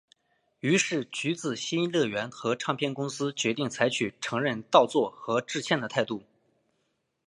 [0.61, 6.23] 于是橘子新乐园和唱片公司决定采取承认盗作和致歉的态度。